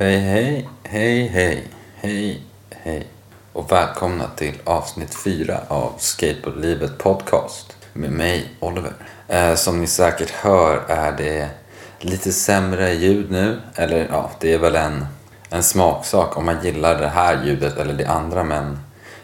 [0.00, 3.06] Hej, hej, hej, hej, hej, hej.
[3.52, 8.92] Och välkomna till avsnitt fyra av Skateboardlivet podcast med mig, Oliver.
[9.28, 11.48] Eh, som ni säkert hör är det
[12.00, 13.60] lite sämre ljud nu.
[13.74, 15.06] Eller ja, det är väl en,
[15.50, 18.44] en smaksak om man gillar det här ljudet eller det andra.
[18.44, 18.78] Men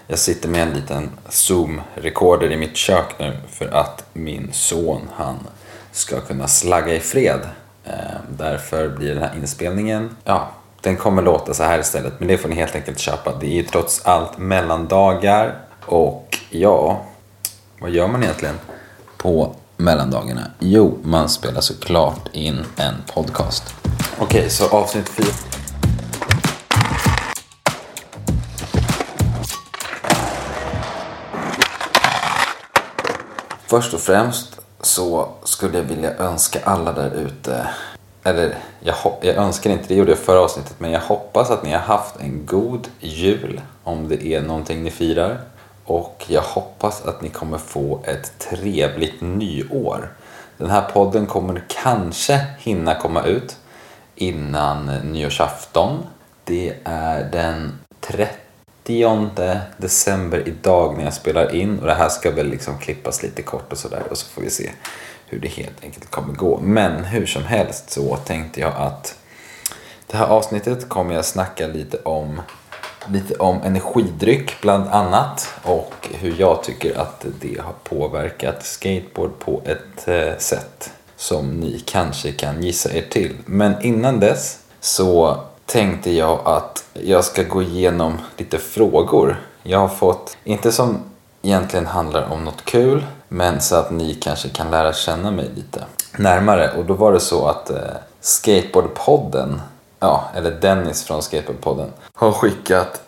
[0.06, 5.38] jag sitter med en liten zoom-recorder i mitt kök nu för att min son, han
[5.92, 7.40] ska kunna slagga i fred.
[7.84, 7.92] Eh,
[8.28, 10.50] därför blir den här inspelningen, ja,
[10.84, 12.12] den kommer låta så här istället.
[12.18, 13.32] Men det får ni helt enkelt köpa.
[13.40, 15.58] Det är ju trots allt mellandagar.
[15.86, 17.00] Och ja,
[17.80, 18.58] vad gör man egentligen
[19.16, 20.40] på mellandagarna?
[20.58, 23.74] Jo, man spelar såklart in en podcast.
[24.18, 25.26] Okej, okay, så avsnitt 4.
[33.66, 37.68] Först och främst så skulle jag vilja önska alla där ute
[38.24, 41.72] eller jag, jag önskar inte, det gjorde jag förra avsnittet, men jag hoppas att ni
[41.72, 45.40] har haft en god jul om det är någonting ni firar.
[45.84, 50.12] Och jag hoppas att ni kommer få ett trevligt nyår.
[50.56, 53.56] Den här podden kommer kanske hinna komma ut
[54.14, 56.02] innan nyårsafton.
[56.44, 62.46] Det är den 30 december idag när jag spelar in och det här ska väl
[62.46, 64.70] liksom klippas lite kort och sådär och så får vi se
[65.26, 66.60] hur det helt enkelt kommer gå.
[66.60, 69.18] Men hur som helst så tänkte jag att
[70.06, 72.40] det här avsnittet kommer jag snacka lite om
[73.08, 79.62] lite om energidryck bland annat och hur jag tycker att det har påverkat skateboard på
[79.64, 83.36] ett eh, sätt som ni kanske kan gissa er till.
[83.46, 89.40] Men innan dess så tänkte jag att jag ska gå igenom lite frågor.
[89.62, 90.98] Jag har fått, inte som
[91.42, 95.84] egentligen handlar om något kul men så att ni kanske kan lära känna mig lite
[96.18, 96.70] närmare.
[96.76, 97.76] Och då var det så att eh,
[98.20, 99.60] Skateboardpodden,
[100.00, 103.02] ja, eller Dennis från Skateboardpodden, har skickat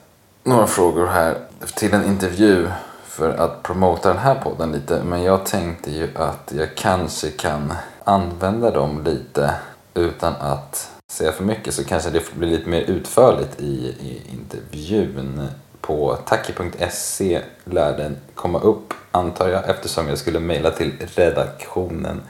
[0.45, 1.39] några frågor här
[1.75, 2.69] till en intervju
[3.07, 5.03] för att promota den här podden lite.
[5.05, 7.73] Men jag tänkte ju att jag kanske kan
[8.05, 9.55] använda dem lite
[9.95, 15.49] utan att säga för mycket så kanske det blir lite mer utförligt i, i intervjun.
[15.87, 22.23] På tacki.se lär den komma upp antar jag eftersom jag skulle mejla till redaktionen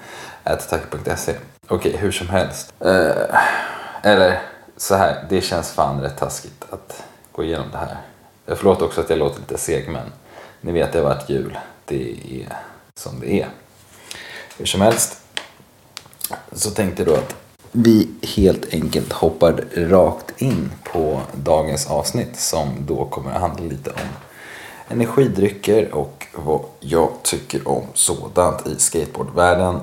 [0.44, 1.34] tacki.se.
[1.69, 2.75] Okej, hur som helst.
[2.81, 3.41] Eh,
[4.03, 4.43] eller
[4.77, 7.03] så här, det känns fan rätt taskigt att
[7.33, 7.97] gå igenom det här.
[8.47, 10.12] Jag förlåt också att jag låter lite seg men
[10.61, 11.59] ni vet det har varit jul.
[11.84, 12.56] Det är
[12.95, 13.49] som det är.
[14.59, 15.21] Hur som helst
[16.53, 17.46] så tänkte jag då att
[17.76, 23.91] vi helt enkelt hoppar rakt in på dagens avsnitt som då kommer att handla lite
[23.91, 24.09] om
[24.88, 29.81] energidrycker och vad jag tycker om sådant i skateboardvärlden.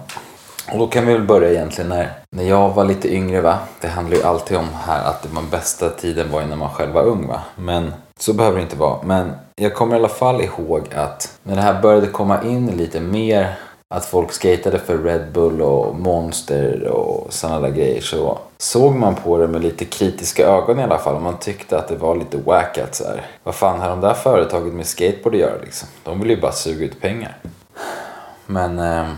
[0.72, 3.60] Och då kan vi väl börja egentligen när, när jag var lite yngre va.
[3.82, 6.92] Det handlar ju alltid om här att den bästa tiden var ju när man själv
[6.92, 7.42] var ung va.
[7.56, 9.04] Men så behöver det inte vara.
[9.04, 13.00] Men jag kommer i alla fall ihåg att när det här började komma in lite
[13.00, 13.56] mer
[13.94, 19.16] att folk skatade för Red Bull och Monster och sådana där grejer så såg man
[19.16, 21.22] på det med lite kritiska ögon i alla fall.
[21.22, 23.26] Man tyckte att det var lite wackat så här.
[23.44, 25.88] Vad fan har de där företaget med skateboard att göra liksom?
[26.04, 27.38] De vill ju bara suga ut pengar.
[28.46, 29.10] Men eh,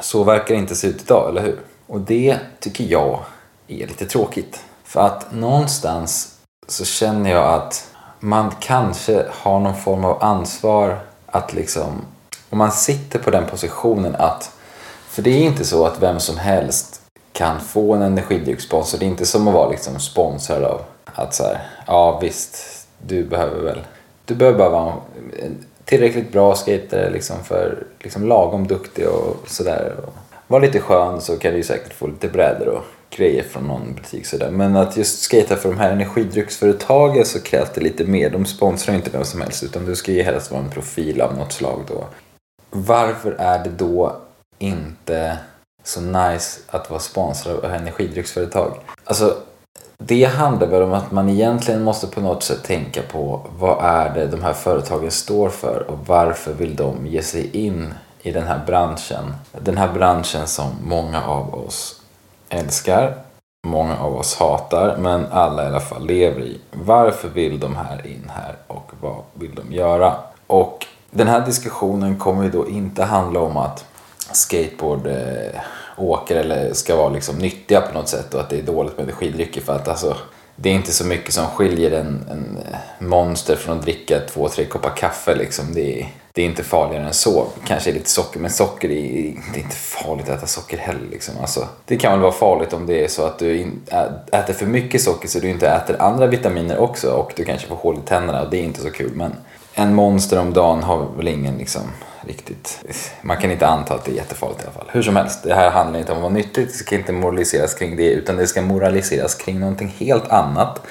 [0.00, 1.58] så verkar det inte se ut idag, eller hur?
[1.86, 3.20] Och det tycker jag
[3.68, 4.60] är lite tråkigt.
[4.84, 6.38] För att någonstans
[6.68, 7.90] så känner jag att
[8.20, 12.02] man kanske har någon form av ansvar att liksom
[12.50, 14.50] om man sitter på den positionen att,
[15.08, 17.00] för det är inte så att vem som helst
[17.32, 18.98] kan få en energidryckssponsor.
[18.98, 22.56] Det är inte som att vara liksom sponsrad av att så här, ja visst,
[23.06, 23.80] du behöver väl,
[24.24, 24.94] du behöver bara vara
[25.42, 29.96] en tillräckligt bra skater liksom för liksom lagom duktig och sådär.
[30.46, 34.26] Var lite skön så kan du säkert få lite brädor och grejer från någon butik
[34.26, 34.50] sådär.
[34.50, 38.30] Men att just skata för de här energidrycksföretagen så krävs det lite mer.
[38.30, 41.36] De sponsrar inte vem som helst utan du ska ju helst vara en profil av
[41.36, 42.04] något slag då
[42.70, 44.16] varför är det då
[44.58, 45.38] inte
[45.84, 48.72] så nice att vara sponsrad av energidrycksföretag?
[49.04, 49.36] Alltså,
[49.98, 54.14] det handlar väl om att man egentligen måste på något sätt tänka på vad är
[54.14, 58.46] det de här företagen står för och varför vill de ge sig in i den
[58.46, 59.34] här branschen?
[59.52, 62.02] Den här branschen som många av oss
[62.48, 63.14] älskar,
[63.66, 66.60] många av oss hatar, men alla i alla fall lever i.
[66.72, 70.14] Varför vill de här in här och vad vill de göra?
[70.46, 73.84] Och den här diskussionen kommer ju då inte handla om att
[74.32, 75.60] skateboard eh,
[75.96, 79.04] åker eller ska vara liksom nyttiga på något sätt och att det är dåligt med
[79.04, 80.16] energidrycker för att alltså
[80.60, 84.48] det är inte så mycket som skiljer en, en eh, monster från att dricka två,
[84.48, 85.74] tre koppar kaffe liksom.
[85.74, 87.46] Det är, det är inte farligare än så.
[87.66, 91.08] Kanske lite socker, men socker är, det är inte farligt att äta socker heller.
[91.10, 91.34] Liksom.
[91.40, 93.70] Alltså, det kan väl vara farligt om det är så att du
[94.32, 97.76] äter för mycket socker så du inte äter andra vitaminer också och du kanske får
[97.76, 99.12] hål i tänderna och det är inte så kul.
[99.14, 99.34] Men
[99.78, 101.82] en monster om dagen har väl ingen liksom
[102.20, 102.80] riktigt...
[103.22, 104.88] Man kan inte anta att det är jättefarligt i alla fall.
[104.92, 107.74] Hur som helst, det här handlar inte om att vara nyttigt, det ska inte moraliseras
[107.74, 110.82] kring det utan det ska moraliseras kring någonting helt annat.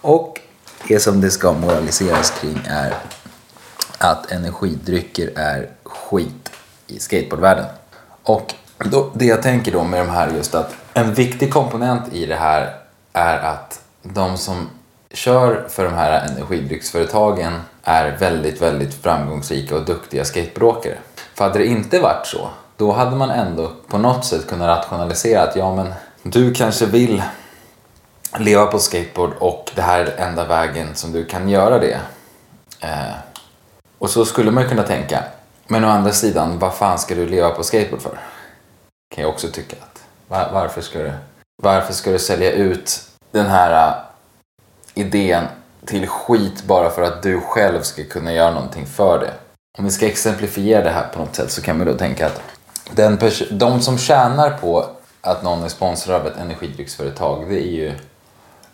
[0.00, 0.40] Och
[0.88, 2.94] det som det ska moraliseras kring är
[3.98, 6.50] att energidrycker är skit
[6.86, 7.66] i skateboardvärlden.
[8.22, 12.26] Och då, det jag tänker då med de här just att en viktig komponent i
[12.26, 12.74] det här
[13.12, 14.68] är att de som
[15.16, 20.98] kör för de här energidrycksföretagen är väldigt, väldigt framgångsrika och duktiga skateboardåkare.
[21.34, 25.42] För hade det inte varit så, då hade man ändå på något sätt kunnat rationalisera
[25.42, 25.92] att ja men
[26.22, 27.22] du kanske vill
[28.38, 32.00] leva på skateboard och det här är enda vägen som du kan göra det.
[32.80, 33.14] Eh,
[33.98, 35.24] och så skulle man kunna tänka.
[35.66, 38.18] Men å andra sidan, vad fan ska du leva på skateboard för?
[39.14, 39.76] Kan jag också tycka.
[39.76, 41.12] att var, varför, ska du,
[41.62, 44.05] varför ska du sälja ut den här
[44.96, 45.44] idén
[45.84, 49.32] till skit bara för att du själv ska kunna göra någonting för det?
[49.78, 52.40] Om vi ska exemplifiera det här på något sätt så kan vi då tänka att
[52.90, 53.18] den
[53.50, 54.86] de som tjänar på
[55.20, 57.92] att någon är sponsrad av ett energidrycksföretag, det är ju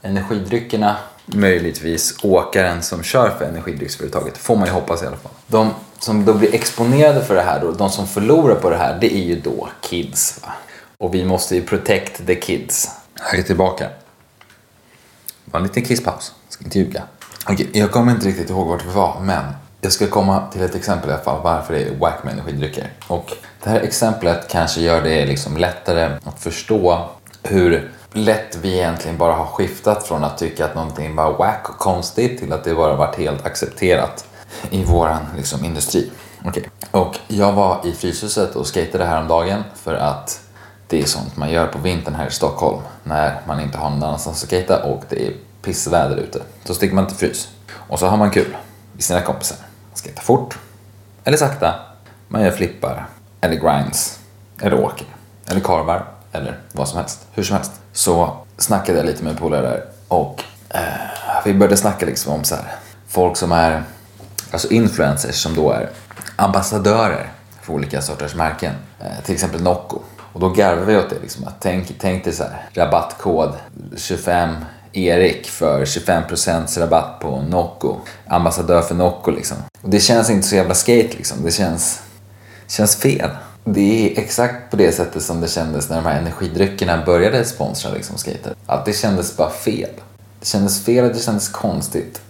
[0.03, 0.97] energidryckerna,
[1.27, 4.39] möjligtvis åkaren som kör för energidrycksföretaget.
[4.39, 5.33] Får man ju hoppas i alla fall.
[5.47, 8.99] De som då blir exponerade för det här, då, de som förlorar på det här,
[9.01, 10.41] det är ju då kids.
[10.43, 10.53] Va?
[10.99, 12.91] Och vi måste ju protect the kids.
[13.21, 13.89] Här är tillbaka.
[15.53, 17.03] Var en liten kisspaus, ska inte ljuga.
[17.49, 19.45] Okej, jag kommer inte riktigt ihåg vart vi var, men
[19.81, 22.91] jag ska komma till ett exempel i alla fall varför det är wack med energidrycker.
[23.09, 23.31] Och
[23.63, 27.09] det här exemplet kanske gör det liksom lättare att förstå
[27.43, 31.79] hur lätt vi egentligen bara har skiftat från att tycka att någonting var wack och
[31.79, 34.25] konstigt till att det bara varit helt accepterat
[34.71, 36.11] i våran liksom, industri.
[36.45, 36.63] Okay.
[36.91, 40.41] Och jag var i Fryshuset och skejtade häromdagen för att
[40.93, 44.03] det är sånt man gör på vintern här i Stockholm när man inte har någon
[44.03, 46.43] annanstans att skejta och det är pissväder ute.
[46.65, 48.57] Så sticker man till Frys och så har man kul
[48.93, 49.57] med sina kompisar.
[49.61, 50.59] Man skejtar fort
[51.25, 51.75] eller sakta.
[52.29, 53.07] Man gör flippar
[53.41, 54.19] eller grinds
[54.61, 55.07] eller åker
[55.47, 57.73] eller karvar eller vad som helst, hur som helst.
[57.93, 60.81] Så snackade jag lite med polare där och eh,
[61.45, 62.65] vi började snacka liksom om så här,
[63.09, 63.83] folk som är
[64.51, 65.91] alltså influencers som då är
[66.37, 68.75] ambassadörer för olika sorters märken.
[69.01, 69.99] Eh, till exempel Nocco.
[70.33, 73.53] Och då garvade vi åt det liksom att tänk, tänk dig så här, rabattkod
[73.97, 74.55] 25
[74.93, 77.97] Erik för 25% rabatt på Nocco.
[78.27, 79.57] Ambassadör för Nocco liksom.
[79.83, 81.45] Och det känns inte så jävla skate liksom.
[81.45, 82.03] Det känns,
[82.67, 83.31] känns fel
[83.65, 87.91] det är exakt på det sättet som det kändes när de här energidryckerna började sponsra
[87.91, 88.55] liksom skater.
[88.67, 89.91] Att det kändes bara fel.
[90.41, 92.21] Det kändes fel och det kändes konstigt.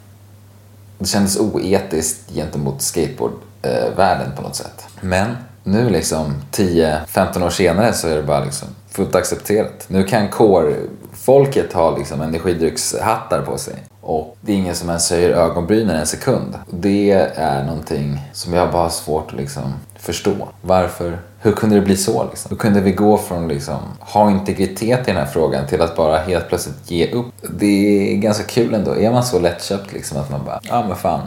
[0.99, 4.85] Det kändes oetiskt gentemot skateboardvärlden eh, på något sätt.
[5.01, 9.85] Men nu liksom 10-15 år senare så är det bara liksom fullt accepterat.
[9.89, 13.75] Nu kan core-folket ha liksom energidryckshattar på sig.
[14.01, 16.59] Och det är ingen som ens höjer ögonbrynen en sekund.
[16.71, 20.49] Det är någonting som jag bara har svårt att liksom förstå.
[20.61, 21.19] Varför?
[21.41, 22.25] Hur kunde det bli så?
[22.25, 22.51] Liksom?
[22.51, 26.19] Hur kunde vi gå från liksom ha integritet i den här frågan till att bara
[26.19, 27.35] helt plötsligt ge upp?
[27.59, 28.97] Det är ganska kul ändå.
[28.97, 31.21] Är man så lättköpt liksom att man bara, ja men fan.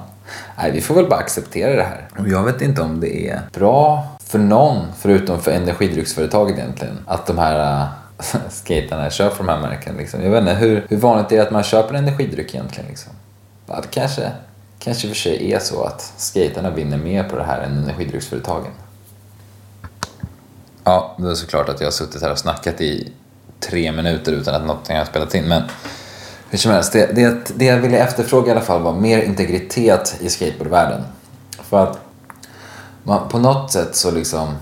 [0.58, 2.08] Nej, vi får väl bara acceptera det här.
[2.20, 7.26] Och jag vet inte om det är bra för någon, förutom för energidrycksföretaget egentligen, att
[7.28, 7.88] de här äh,
[8.50, 9.98] skaterna kör för de här märkena.
[9.98, 10.24] Liksom.
[10.24, 12.90] Jag vet inte, hur, hur vanligt är det att man köper en energidryck egentligen?
[12.90, 13.14] Liksom?
[13.68, 14.32] Ja, det kanske,
[14.80, 18.72] kanske för sig är så att skaterna vinner mer på det här än energidrycksföretagen.
[20.84, 23.12] Ja, det är såklart att jag har suttit här och snackat i
[23.60, 25.48] tre minuter utan att någonting har spelats in.
[25.48, 25.64] Men
[26.50, 30.18] hur som helst, det, det, det jag ville efterfråga i alla fall var mer integritet
[30.20, 31.04] i skateboardvärlden.
[31.62, 32.00] För att
[33.06, 34.56] man, på något sätt så liksom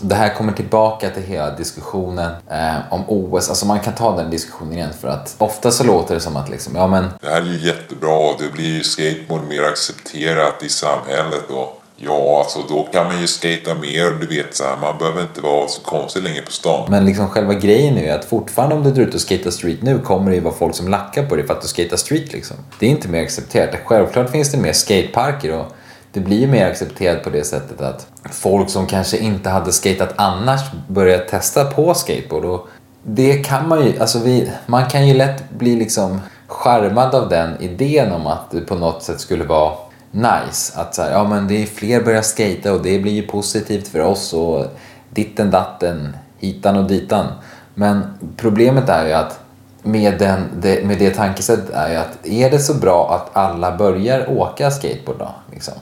[0.00, 3.48] det här kommer tillbaka till hela diskussionen eh, om OS.
[3.48, 6.48] Alltså man kan ta den diskussionen igen för att ofta så låter det som att
[6.48, 7.04] liksom, ja men...
[7.20, 11.80] Det här är ju jättebra och det blir ju skateboard mer accepterat i samhället och
[11.96, 15.40] Ja, alltså då kan man ju skata mer, du vet så här, man behöver inte
[15.40, 16.86] vara så konstig längre på stan.
[16.90, 19.82] Men liksom själva grejen är ju att fortfarande om du drar ut och skater street
[19.82, 22.32] nu kommer det ju vara folk som lackar på dig för att du skater street
[22.32, 22.56] liksom.
[22.78, 23.74] Det är inte mer accepterat.
[23.84, 25.66] Självklart finns det mer skateparker och
[26.14, 30.14] det blir ju mer accepterat på det sättet att folk som kanske inte hade skatat
[30.16, 32.44] annars börjar testa på skateboard.
[32.44, 32.68] Och
[33.02, 37.62] det kan man ju, alltså vi, man kan ju lätt bli liksom charmad av den
[37.62, 39.72] idén om att det på något sätt skulle vara
[40.10, 40.80] nice.
[40.80, 43.88] Att så här, ja men det är fler börjar skata och det blir ju positivt
[43.88, 44.66] för oss och
[45.10, 47.26] ditten datten, hitan och ditan.
[47.74, 49.40] Men problemet är ju att
[49.82, 53.76] med, den, det, med det tankesättet är ju att är det så bra att alla
[53.76, 55.34] börjar åka skateboard då?
[55.52, 55.74] Liksom?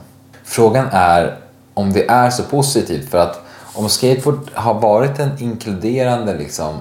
[0.45, 1.37] Frågan är
[1.75, 3.41] om det är så positivt för att
[3.75, 6.79] om skateboard har varit en inkluderande, liksom,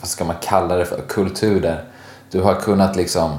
[0.00, 1.84] vad ska man kalla det för, kultur där
[2.30, 3.30] du har kunnat liksom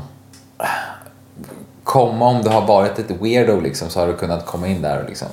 [1.84, 5.04] komma om du har varit lite weirdo liksom, så har du kunnat komma in där
[5.04, 5.28] och liksom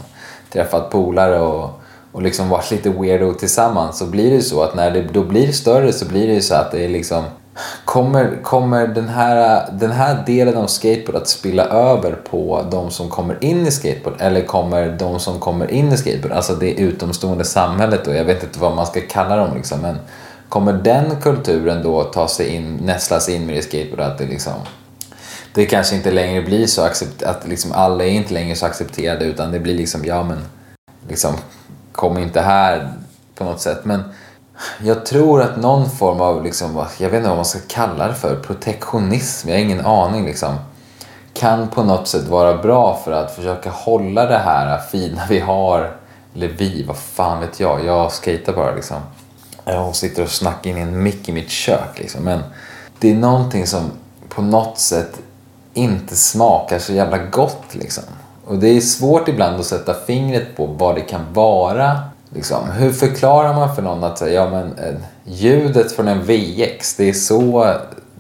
[0.53, 1.81] träffat polare och,
[2.13, 3.99] och liksom varit lite weirdo tillsammans.
[3.99, 6.43] Så blir det ju så att när det då blir större så blir det ju
[6.43, 7.25] så att det är liksom
[7.85, 13.09] Kommer, kommer den, här, den här delen av skateboard att spilla över på de som
[13.09, 17.45] kommer in i skateboard eller kommer de som kommer in i skateboard, alltså det utomstående
[17.45, 19.99] samhället och jag vet inte vad man ska kalla dem liksom, men
[20.49, 24.55] kommer den kulturen då ta sig in, nästlas in med i skateboard att det liksom
[25.55, 29.25] det kanske inte längre blir så accept, att liksom alla är inte längre så accepterade
[29.25, 30.39] utan det blir liksom, ja men
[31.09, 31.35] liksom
[31.93, 32.93] kom inte här
[33.35, 33.85] på något sätt.
[33.85, 34.03] Men
[34.83, 38.15] jag tror att någon form av, liksom, jag vet inte vad man ska kalla det
[38.15, 40.55] för, protektionism, jag har ingen aning liksom,
[41.33, 45.97] kan på något sätt vara bra för att försöka hålla det här fina vi har,
[46.35, 48.97] eller vi, vad fan vet jag, jag skejtar bara liksom.
[49.65, 52.41] Jag sitter och snackar in i en mick i mitt kök liksom, men
[52.99, 53.91] det är någonting som
[54.29, 55.19] på något sätt
[55.75, 58.05] inte smakar så jävla gott liksom.
[58.47, 62.01] Och det är svårt ibland att sätta fingret på vad det kan vara.
[62.35, 62.71] Liksom.
[62.71, 67.13] Hur förklarar man för någon att ja, men, eh, ljudet från en VX, det är
[67.13, 67.75] så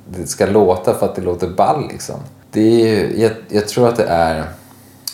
[0.07, 2.17] det ska låta för att det låter ball liksom.
[2.51, 4.45] Det är, jag, jag tror att det är,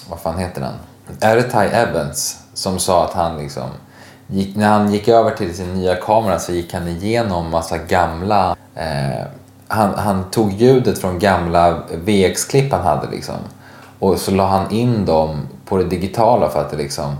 [0.09, 0.75] vad fan heter den?
[1.21, 3.69] Är det Ty Evans som sa att han liksom
[4.26, 8.57] gick, när han gick över till sin nya kamera så gick han igenom massa gamla
[8.75, 9.26] eh,
[9.69, 13.37] han, han tog ljudet från gamla VX-klipp han hade liksom.
[13.99, 17.16] Och så la han in dem på det digitala för att det liksom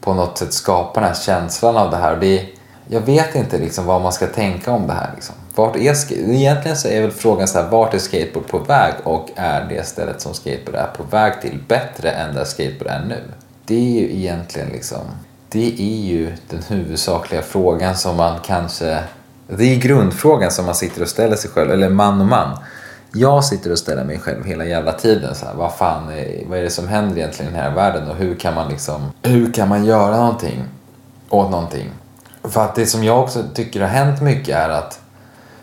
[0.00, 2.12] på något sätt skapar den här känslan av det här.
[2.14, 2.46] Och det,
[2.88, 5.10] jag vet inte liksom vad man ska tänka om det här.
[5.14, 5.34] Liksom.
[5.54, 9.28] Vart är, egentligen så är väl frågan så här, vart är skateboard på väg och
[9.36, 13.22] är det stället som skateboard är på väg till bättre än där skateboard är nu?
[13.64, 15.02] Det är ju egentligen liksom,
[15.48, 18.98] det är ju den huvudsakliga frågan som man kanske
[19.56, 22.58] det är grundfrågan som man sitter och ställer sig själv, eller man och man.
[23.12, 25.34] Jag sitter och ställer mig själv hela jävla tiden.
[25.34, 28.08] Så här, vad fan är, vad är det som händer egentligen i den här världen
[28.08, 30.64] och hur kan man liksom, hur kan man göra någonting
[31.28, 31.90] åt någonting?
[32.42, 35.00] För att det som jag också tycker har hänt mycket är att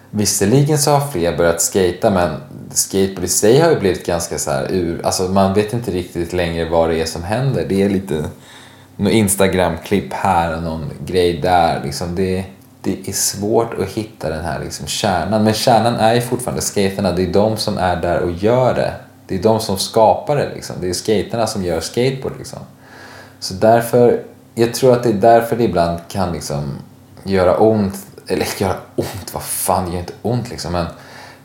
[0.10, 2.36] visserligen så har fler börjat skata men
[2.72, 6.34] skateboard i sig har ju blivit ganska så här ur, alltså man vet inte riktigt
[6.34, 7.66] längre vad det är som händer.
[7.70, 8.24] Det är lite
[8.96, 12.16] något Instagram-klipp här och någon grej där liksom.
[12.16, 12.46] Det
[12.82, 15.44] det är svårt att hitta den här liksom kärnan.
[15.44, 17.12] Men kärnan är ju fortfarande skaterna.
[17.12, 18.94] Det är de som är där och gör det.
[19.28, 20.50] Det är de som skapar det.
[20.54, 20.76] Liksom.
[20.82, 22.38] Det är skaterna som gör skateboard.
[22.38, 22.60] Liksom.
[23.40, 24.24] Så därför,
[24.56, 26.72] jag tror att det är därför det ibland kan liksom
[27.24, 27.96] göra ont.
[28.28, 30.72] Eller göra ont, vad fan, det gör inte ont liksom.
[30.72, 30.86] Men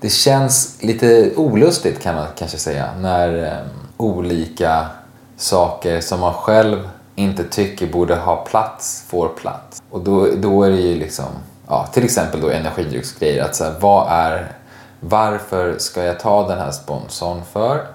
[0.01, 2.89] det känns lite olustigt kan man kanske säga.
[3.01, 4.87] När um, olika
[5.37, 9.83] saker som man själv inte tycker borde ha plats får plats.
[9.91, 11.27] Och då, då är det ju liksom,
[11.69, 13.45] ja, till exempel då energidrycksgrejer.
[13.45, 14.53] Att så här, vad är,
[15.01, 17.87] varför ska jag ta den här sponsorn för?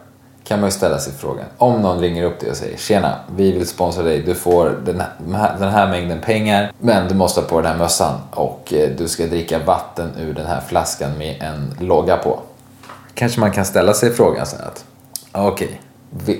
[0.43, 1.45] Kan man ju ställa sig frågan.
[1.57, 4.21] Om någon ringer upp dig och säger Tjena, vi vill sponsra dig.
[4.21, 5.01] Du får den
[5.35, 6.71] här, den här mängden pengar.
[6.79, 8.19] Men du måste ha på den här mössan.
[8.31, 12.39] Och eh, du ska dricka vatten ur den här flaskan med en logga på.
[13.13, 14.85] Kanske man kan ställa sig frågan så här att
[15.31, 15.77] ah, okej, okay,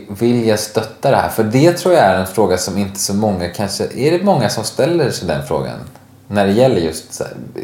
[0.07, 1.29] vill jag stötta det här?
[1.29, 3.83] För det tror jag är en fråga som inte så många kanske...
[3.83, 5.79] Är det många som ställer sig den frågan?
[6.27, 7.21] När det gäller just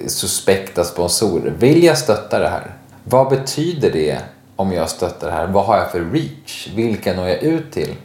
[0.07, 1.53] suspekta sponsorer.
[1.60, 2.75] Vill jag stötta det här?
[3.03, 4.17] Vad betyder det
[4.55, 5.48] om jag stöttar det här?
[5.48, 6.67] Vad har jag för reach?
[6.75, 7.95] Vilka når jag ut till?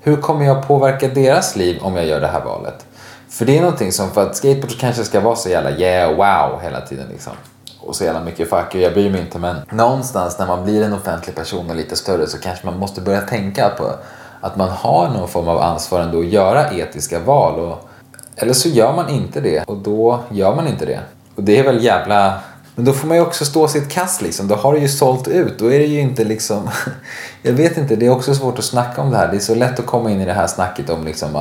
[0.00, 2.86] Hur kommer jag påverka deras liv om jag gör det här valet?
[3.28, 6.60] För det är någonting som, för att skateboard kanske ska vara så jävla yeah, wow
[6.62, 7.32] hela tiden liksom
[7.86, 10.92] och så jävla mycket fuck jag bryr mig inte men någonstans när man blir en
[10.92, 13.94] offentlig person och lite större så kanske man måste börja tänka på
[14.40, 17.60] att man har någon form av ansvar ändå att göra etiska val.
[17.60, 17.88] Och,
[18.36, 21.00] eller så gör man inte det och då gör man inte det.
[21.34, 22.40] Och det är väl jävla...
[22.74, 24.48] Men då får man ju också stå sitt kast liksom.
[24.48, 25.58] Då har du ju sålt ut.
[25.58, 26.70] Då är det ju inte liksom...
[27.42, 29.28] jag vet inte, det är också svårt att snacka om det här.
[29.28, 31.36] Det är så lätt att komma in i det här snacket om liksom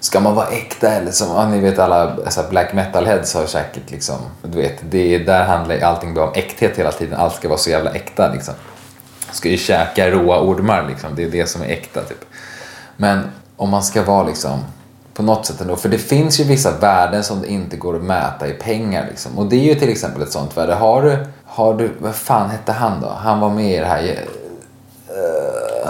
[0.00, 3.46] ska man vara äkta eller som, ja, ni vet alla alltså black metal heads har
[3.46, 7.18] säkert liksom, du vet, det, där handlar allting bara om äkthet hela tiden.
[7.20, 8.54] Allt ska vara så jävla äkta liksom.
[9.32, 12.24] Ska ju käka råa ormar liksom, det är det som är äkta typ.
[12.96, 14.64] Men om man ska vara liksom
[15.14, 18.02] på något sätt ändå, för det finns ju vissa värden som det inte går att
[18.02, 19.38] mäta i pengar liksom.
[19.38, 20.74] Och det är ju till exempel ett sånt värde.
[20.74, 23.08] Har du, har du, vad fan hette han då?
[23.08, 25.88] Han var med i det här, uh,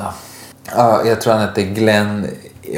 [0.78, 2.26] uh, jag tror han hette Glenn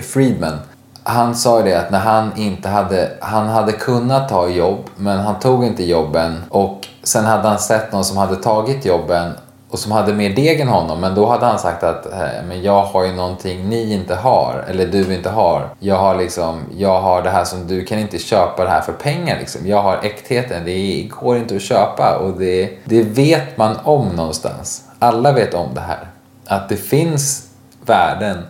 [0.03, 0.59] Friedman
[1.03, 5.39] han sa det att när han inte hade, han hade kunnat ta jobb men han
[5.39, 9.33] tog inte jobben och sen hade han sett någon som hade tagit jobben
[9.71, 11.01] och som hade mer deg än honom.
[11.01, 12.07] Men då hade han sagt att
[12.49, 15.69] men jag har ju någonting ni inte har, eller du inte har.
[15.79, 18.93] Jag har liksom, jag har det här som du kan inte köpa det här för
[18.93, 19.67] pengar liksom.
[19.67, 24.85] Jag har äktheten, det går inte att köpa och det, det vet man om någonstans.
[24.99, 26.07] Alla vet om det här.
[26.47, 27.47] Att det finns
[27.87, 28.43] värden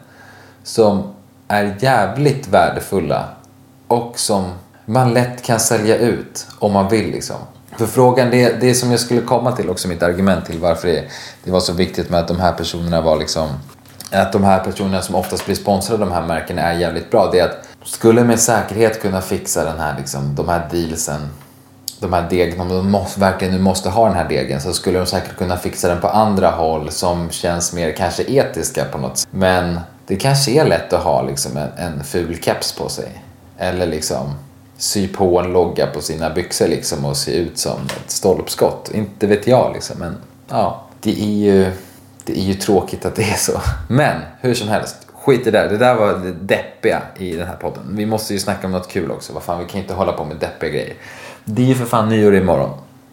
[0.63, 1.15] som
[1.51, 3.25] är jävligt värdefulla
[3.89, 4.53] och som
[4.85, 7.37] man lätt kan sälja ut om man vill liksom.
[7.79, 11.05] För frågan, det, det som jag skulle komma till också, mitt argument till varför det,
[11.45, 13.49] det var så viktigt med att de här personerna var liksom
[14.13, 17.29] att de här personerna som oftast blir sponsrade av de här märkena är jävligt bra.
[17.33, 21.29] Det är att skulle med säkerhet kunna fixa den här, liksom, de här dealsen,
[22.01, 24.99] de här degen, om de måste, verkligen nu måste ha den här degen så skulle
[24.99, 29.19] de säkert kunna fixa den på andra håll som känns mer kanske etiska på något
[29.19, 29.29] sätt.
[29.31, 29.81] Men
[30.11, 33.23] det kanske är lätt att ha liksom en, en ful keps på sig.
[33.59, 34.35] Eller liksom
[34.77, 38.91] sy på en logga på sina byxor liksom och se ut som ett stolpskott.
[38.95, 40.17] Inte vet jag liksom, men
[40.49, 40.85] ja.
[41.01, 41.73] Det är ju,
[42.25, 43.61] det är ju tråkigt att det är så.
[43.89, 45.69] Men hur som helst, skit i det där.
[45.69, 47.83] Det där var det deppiga i den här podden.
[47.91, 49.33] Vi måste ju snacka om något kul också.
[49.33, 50.95] Vad fan, vi kan inte hålla på med deppiga grejer.
[51.45, 52.71] Det är ju för fan nyår imorgon.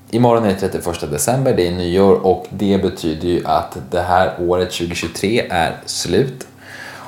[0.09, 4.33] Imorgon är det 31 december, det är nyår och det betyder ju att det här
[4.39, 6.47] året 2023 är slut.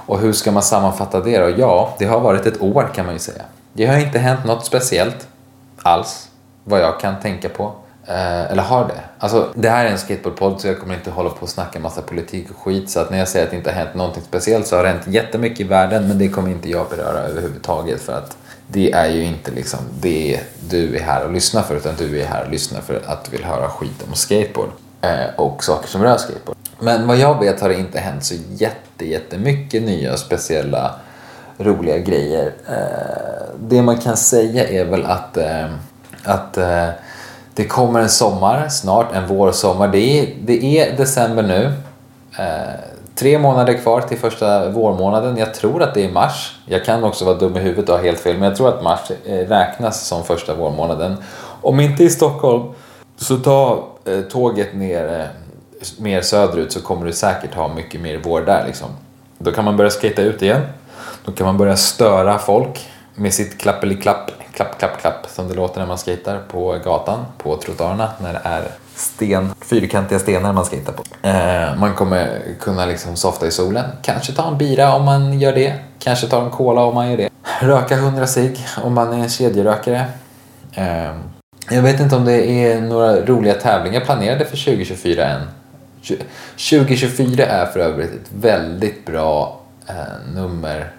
[0.10, 1.50] Och hur ska man sammanfatta det då?
[1.58, 3.42] Ja, det har varit ett år kan man ju säga.
[3.74, 5.28] Det har inte hänt något speciellt
[5.82, 6.30] alls,
[6.64, 7.74] vad jag kan tänka på.
[8.06, 9.02] Eh, eller har det?
[9.20, 12.02] Alltså, det här är en skateboardpodd så jag kommer inte hålla på och snacka massa
[12.02, 12.90] politik och skit.
[12.90, 14.90] Så att när jag säger att det inte har hänt någonting speciellt så har det
[14.90, 18.38] hänt jättemycket i världen men det kommer inte jag beröra överhuvudtaget för att
[18.68, 20.40] det är ju inte liksom det
[20.70, 23.32] du är här och lyssnar för utan du är här och lyssnar för att du
[23.32, 24.70] vill höra skit om skateboard
[25.02, 26.59] eh, och saker som rör skateboard.
[26.80, 30.96] Men vad jag vet har det inte hänt så jätte, jättemycket nya speciella
[31.58, 32.54] roliga grejer.
[32.68, 35.66] Eh, det man kan säga är väl att, eh,
[36.24, 36.88] att eh,
[37.54, 39.88] det kommer en sommar snart, en vårsommar.
[39.88, 41.74] Det är, det är december nu.
[42.40, 42.80] Eh,
[43.16, 45.38] tre månader kvar till första vårmånaden.
[45.38, 46.60] Jag tror att det är mars.
[46.66, 48.84] Jag kan också vara dum i huvudet och ha helt fel, men jag tror att
[48.84, 51.18] mars eh, räknas som första vårmånaden.
[51.62, 52.64] Om inte i Stockholm,
[53.18, 55.30] så ta eh, tåget ner
[55.98, 58.90] mer söderut så kommer du säkert ha mycket mer vår där liksom.
[59.38, 60.62] Då kan man börja skita ut igen.
[61.26, 65.80] Då kan man börja störa folk med sitt klappeliklapp, klapp, klapp, klapp som det låter
[65.80, 68.64] när man skejtar på gatan, på trottoarerna när det är
[68.96, 71.28] sten, fyrkantiga stenar man skejtar på.
[71.28, 75.54] Eh, man kommer kunna liksom softa i solen, kanske ta en bira om man gör
[75.54, 77.30] det, kanske ta en cola om man gör det.
[77.62, 80.06] Röka 100 cigg om man är en kedjerökare.
[80.74, 81.14] Eh,
[81.70, 85.42] jag vet inte om det är några roliga tävlingar planerade för 2024 än.
[86.04, 90.94] 2024 är för övrigt ett väldigt bra eh, nummer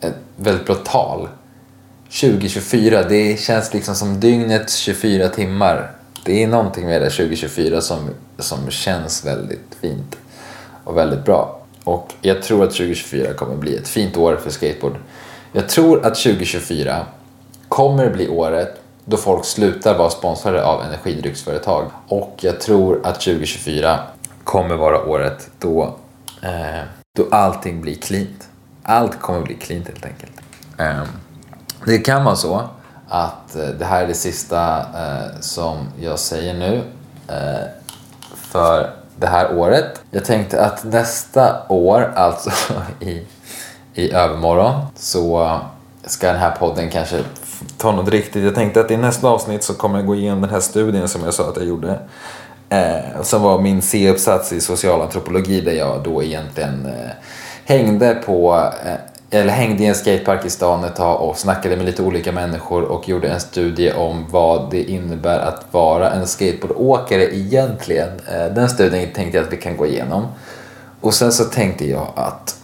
[0.00, 1.28] ett väldigt bra tal.
[2.20, 5.90] 2024, det känns liksom som dygnets 24 timmar.
[6.24, 10.16] Det är någonting med det 2024 som, som känns väldigt fint
[10.84, 11.60] och väldigt bra.
[11.84, 14.96] Och jag tror att 2024 kommer bli ett fint år för skateboard.
[15.52, 17.06] Jag tror att 2024
[17.68, 21.90] kommer bli året då folk slutar vara sponsrade av energidrycksföretag.
[22.08, 24.00] Och jag tror att 2024
[24.46, 25.94] kommer vara året då,
[26.42, 26.82] eh,
[27.16, 28.48] då allting blir cleant.
[28.82, 30.32] Allt kommer bli cleant helt enkelt.
[30.78, 31.02] Eh,
[31.86, 32.68] det kan vara så
[33.08, 36.82] att eh, det här är det sista eh, som jag säger nu
[37.28, 37.66] eh,
[38.36, 40.00] för det här året.
[40.10, 42.50] Jag tänkte att nästa år, alltså
[43.00, 43.22] i,
[43.94, 45.60] i övermorgon, så
[46.04, 47.24] ska den här podden kanske
[47.78, 48.44] ta något riktigt.
[48.44, 51.24] Jag tänkte att i nästa avsnitt så kommer jag gå igenom den här studien som
[51.24, 51.98] jag sa att jag gjorde.
[52.68, 57.10] Eh, som var min C-uppsats i socialantropologi där jag då egentligen eh,
[57.64, 58.94] hängde på eh,
[59.30, 62.82] eller hängde i en skatepark i stan ett tag och snackade med lite olika människor
[62.82, 68.08] och gjorde en studie om vad det innebär att vara en skateboardåkare egentligen.
[68.32, 70.26] Eh, den studien tänkte jag att vi kan gå igenom.
[71.00, 72.56] Och sen så tänkte jag att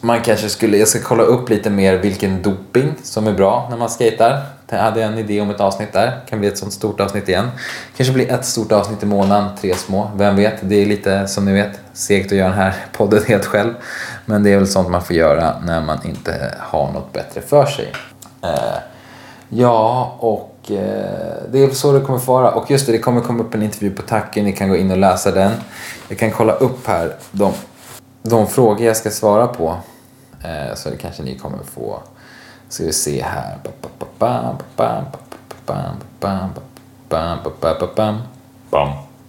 [0.00, 3.76] man kanske skulle, jag ska kolla upp lite mer vilken doping som är bra när
[3.76, 4.42] man skater.
[4.68, 7.50] Jag hade en idé om ett avsnitt där, kan bli ett sånt stort avsnitt igen.
[7.96, 10.54] Kanske blir ett stort avsnitt i månaden, tre små, vem vet?
[10.60, 13.74] Det är lite som ni vet segt att göra den här podden helt själv.
[14.24, 17.66] Men det är väl sånt man får göra när man inte har något bättre för
[17.66, 17.92] sig.
[18.42, 18.78] Eh,
[19.48, 22.50] ja, och eh, det är så det kommer vara.
[22.50, 24.90] Och just det, det kommer komma upp en intervju på Tacken, ni kan gå in
[24.90, 25.52] och läsa den.
[26.08, 27.52] Jag kan kolla upp här de,
[28.22, 29.76] de frågor jag ska svara på.
[30.44, 31.98] Eh, så det kanske ni kommer få.
[32.68, 33.58] Ska vi se här.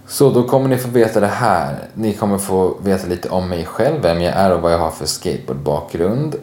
[0.08, 1.80] Så då kommer ni få veta det här.
[1.94, 4.92] Ni kommer få veta lite om mig själv, vem jag är och vad jag har
[4.92, 6.36] för skateboardbakgrund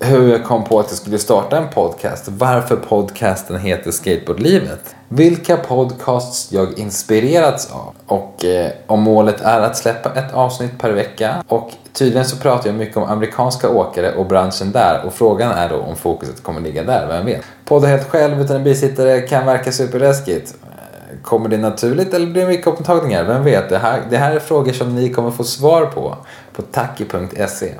[0.00, 2.28] hur jag kom på att jag skulle starta en podcast.
[2.28, 4.94] Varför podcasten heter Skateboardlivet.
[5.08, 7.94] Vilka podcasts jag inspirerats av.
[8.06, 11.44] Och eh, om målet är att släppa ett avsnitt per vecka.
[11.48, 15.06] Och tydligen så pratar jag mycket om amerikanska åkare och branschen där.
[15.06, 17.42] Och frågan är då om fokuset kommer ligga där, vem vet.
[17.64, 20.54] Podda helt själv utan en bisittare kan verka superläskigt.
[20.62, 23.24] Eh, kommer det naturligt eller blir det mycket upptagningar?
[23.24, 23.68] Vem vet?
[23.68, 26.16] Det här, det här är frågor som ni kommer få svar på
[26.52, 27.74] på tacki.se.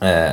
[0.00, 0.30] Eh,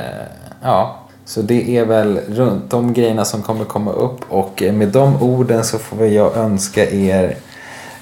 [0.62, 5.22] ja, så det är väl runt de grejerna som kommer komma upp och med de
[5.22, 7.36] orden så får jag önska er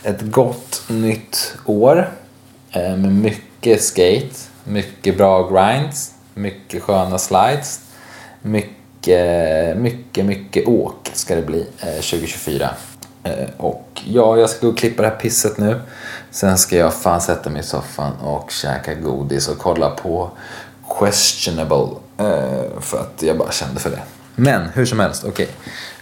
[0.02, 2.12] ett gott nytt år
[2.70, 4.34] eh, med mycket skate,
[4.64, 7.80] mycket bra grinds, mycket sköna slides,
[8.42, 12.70] mycket, mycket, mycket åk ska det bli eh, 2024.
[13.22, 15.80] Eh, och ja, jag ska gå och klippa det här pisset nu.
[16.30, 20.30] Sen ska jag fan sätta mig i soffan och käka godis och kolla på
[20.98, 22.05] Questionable.
[22.18, 24.02] Eh, för att jag bara kände för det.
[24.36, 25.48] Men hur som helst, okej.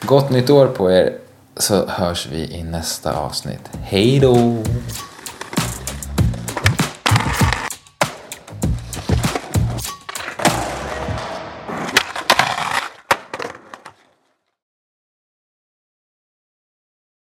[0.01, 1.13] Gott nytt år på er
[1.57, 3.71] så hörs vi i nästa avsnitt.
[3.83, 4.57] Hej då!